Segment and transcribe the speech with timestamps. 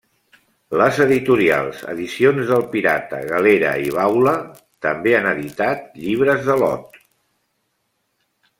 [0.81, 4.35] Les editorials Edicions del Pirata, Galera i Baula
[4.87, 7.01] també han editat llibres de l'Ot.